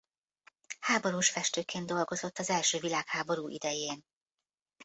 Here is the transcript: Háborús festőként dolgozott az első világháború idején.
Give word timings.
Háborús 0.79 1.29
festőként 1.29 1.85
dolgozott 1.85 2.37
az 2.37 2.49
első 2.49 2.79
világháború 2.79 3.47
idején. 3.49 4.05